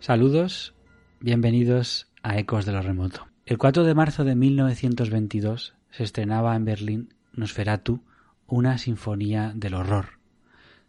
[0.00, 0.72] Saludos,
[1.20, 3.28] bienvenidos a Ecos de lo Remoto.
[3.44, 8.02] El 4 de marzo de 1922 se estrenaba en Berlín Nosferatu,
[8.46, 10.18] una sinfonía del horror.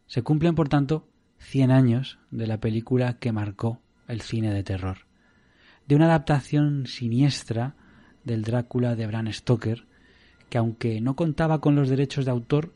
[0.07, 4.99] Se cumplen, por tanto, 100 años de la película que marcó el cine de terror,
[5.87, 7.75] de una adaptación siniestra
[8.23, 9.87] del Drácula de Bram Stoker,
[10.49, 12.73] que aunque no contaba con los derechos de autor,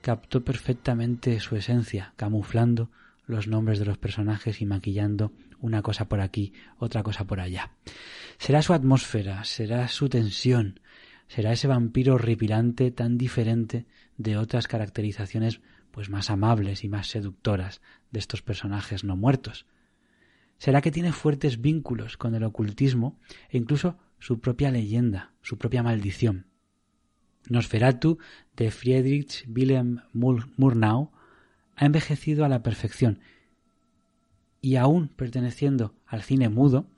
[0.00, 2.88] captó perfectamente su esencia, camuflando
[3.26, 7.72] los nombres de los personajes y maquillando una cosa por aquí, otra cosa por allá.
[8.38, 10.80] Será su atmósfera, será su tensión,
[11.28, 13.86] será ese vampiro horripilante tan diferente
[14.16, 15.60] de otras caracterizaciones
[15.90, 19.66] pues más amables y más seductoras de estos personajes no muertos.
[20.58, 25.82] Será que tiene fuertes vínculos con el ocultismo e incluso su propia leyenda, su propia
[25.82, 26.46] maldición.
[27.48, 28.18] Nosferatu
[28.56, 31.12] de Friedrich Wilhelm Murnau
[31.76, 33.20] ha envejecido a la perfección
[34.60, 36.88] y aún perteneciendo al cine mudo,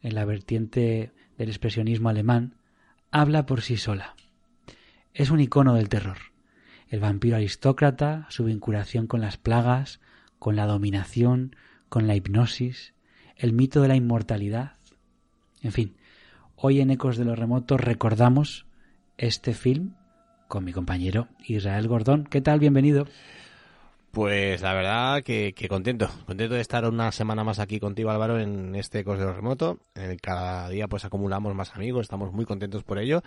[0.00, 2.54] en la vertiente del expresionismo alemán,
[3.10, 4.14] habla por sí sola.
[5.12, 6.16] Es un icono del terror.
[6.88, 10.00] El vampiro aristócrata, su vinculación con las plagas,
[10.38, 11.54] con la dominación,
[11.88, 12.94] con la hipnosis,
[13.36, 14.76] el mito de la inmortalidad.
[15.60, 15.96] En fin,
[16.56, 18.66] hoy en Ecos de lo Remoto recordamos
[19.18, 19.94] este film
[20.48, 22.24] con mi compañero Israel Gordón.
[22.24, 22.60] ¿Qué tal?
[22.60, 23.06] Bienvenido.
[24.12, 28.74] Pues la verdad que, contento, contento de estar una semana más aquí contigo Álvaro en
[28.74, 29.78] este Cosero Remoto.
[29.94, 33.22] El cada día pues acumulamos más amigos, estamos muy contentos por ello.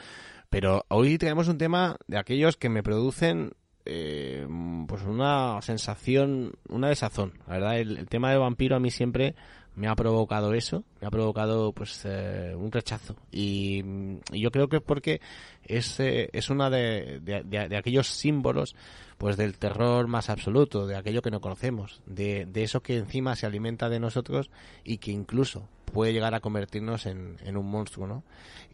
[0.49, 3.53] Pero hoy tenemos un tema de aquellos que me producen
[3.85, 4.45] eh,
[4.87, 7.33] pues una sensación, una desazón.
[7.47, 9.35] La verdad, el, tema de vampiro a mí siempre
[9.75, 13.15] me ha provocado eso, me ha provocado pues eh, un rechazo.
[13.31, 13.83] Y,
[14.31, 15.21] yo creo que es porque
[15.63, 18.75] es, eh, es una de, de, aquellos símbolos
[19.17, 23.35] pues del terror más absoluto, de aquello que no conocemos, de, de eso que encima
[23.35, 24.51] se alimenta de nosotros
[24.83, 28.23] y que incluso puede llegar a convertirnos en, en un monstruo, ¿no?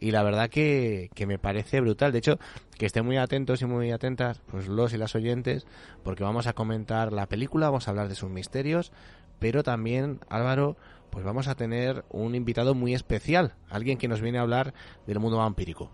[0.00, 2.10] Y la verdad que, que, me parece brutal.
[2.10, 2.38] De hecho,
[2.78, 5.66] que estén muy atentos y muy atentas, pues los y las oyentes,
[6.02, 8.90] porque vamos a comentar la película, vamos a hablar de sus misterios,
[9.40, 10.76] pero también, Álvaro,
[11.10, 14.72] pues vamos a tener un invitado muy especial, alguien que nos viene a hablar
[15.08, 15.90] del mundo vampírico.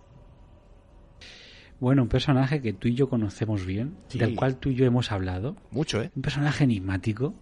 [1.81, 5.13] Bueno, un personaje que tú y yo conocemos bien, del cual tú y yo hemos
[5.13, 5.57] hablado.
[5.71, 6.11] Mucho, ¿eh?
[6.17, 7.35] Un personaje enigmático,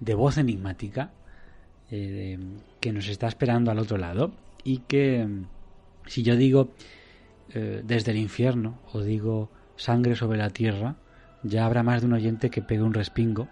[0.00, 1.12] de voz enigmática,
[1.90, 2.38] eh,
[2.80, 4.32] que nos está esperando al otro lado
[4.64, 5.26] y que
[6.06, 6.70] si yo digo
[7.54, 10.96] eh, desde el infierno o digo sangre sobre la tierra,
[11.42, 13.48] ya habrá más de un oyente que pegue un respingo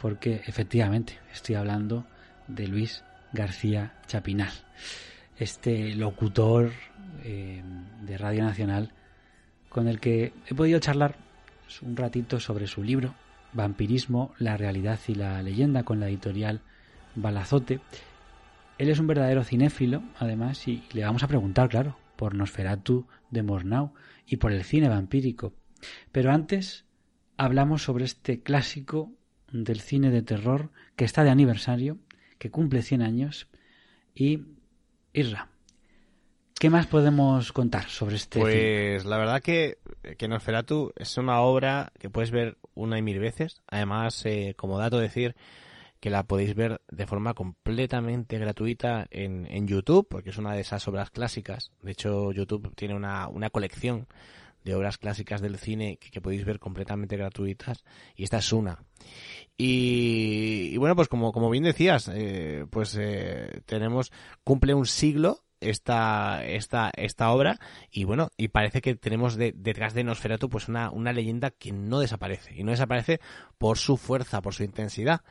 [0.00, 2.06] porque efectivamente estoy hablando
[2.48, 4.52] de Luis García Chapinal,
[5.38, 6.72] este locutor
[7.22, 7.62] eh,
[8.02, 8.92] de Radio Nacional
[9.68, 11.16] con el que he podido charlar
[11.82, 13.14] un ratito sobre su libro
[13.52, 16.60] Vampirismo, la realidad y la leyenda con la editorial
[17.14, 17.80] Balazote.
[18.78, 23.42] Él es un verdadero cinéfilo, además, y le vamos a preguntar, claro, por Nosferatu de
[23.42, 23.94] Mornau
[24.26, 25.54] y por el cine vampírico.
[26.10, 26.84] Pero antes
[27.36, 29.12] hablamos sobre este clásico
[29.62, 31.98] del cine de terror que está de aniversario,
[32.38, 33.46] que cumple 100 años,
[34.14, 34.40] y
[35.12, 35.48] Irra.
[36.58, 39.78] ¿Qué más podemos contar sobre este Pues la verdad que,
[40.18, 43.60] que Nosferatu es una obra que puedes ver una y mil veces.
[43.68, 45.36] Además, eh, como dato decir
[46.00, 50.60] que la podéis ver de forma completamente gratuita en, en YouTube, porque es una de
[50.60, 51.70] esas obras clásicas.
[51.82, 54.06] De hecho, YouTube tiene una, una colección
[54.64, 57.84] de obras clásicas del cine que, podéis ver completamente gratuitas
[58.16, 58.82] y esta es una.
[59.56, 64.10] Y, bueno, pues como, como bien decías, eh, pues eh, tenemos,
[64.42, 67.58] cumple un siglo esta, esta, esta obra
[67.90, 72.00] y bueno, y parece que tenemos detrás de Nosferatu pues una, una leyenda que no
[72.00, 73.20] desaparece y no desaparece
[73.58, 75.22] por su fuerza, por su intensidad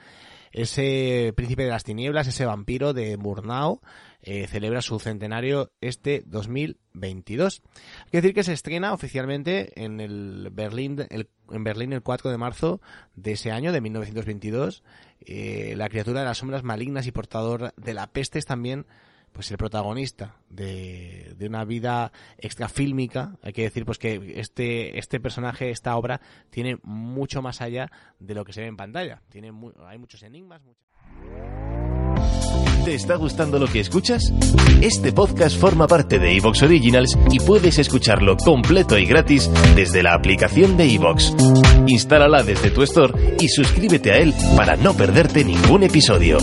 [0.54, 3.82] ese príncipe de las tinieblas, ese vampiro de Murnau,
[4.22, 7.62] eh, celebra su centenario este 2022.
[8.06, 12.32] Hay que decir que se estrena oficialmente en el Berlín, el, en Berlín el 4
[12.32, 12.82] de marzo
[13.16, 14.84] de ese año, de 1922.
[15.22, 18.86] Eh, la criatura de las sombras malignas y portador de la peste es también
[19.34, 23.36] pues el protagonista de, de, una vida extrafílmica.
[23.42, 28.36] Hay que decir pues que este, este personaje, esta obra, tiene mucho más allá de
[28.36, 29.22] lo que se ve en pantalla.
[29.30, 29.52] Tiene
[29.88, 30.62] hay muchos enigmas.
[32.86, 34.34] ¿Te está gustando lo que escuchas?
[34.82, 40.14] Este podcast forma parte de Evox Originals y puedes escucharlo completo y gratis desde la
[40.14, 41.34] aplicación de Evox.
[41.88, 46.40] Instálala desde tu store y suscríbete a él para no perderte ningún episodio.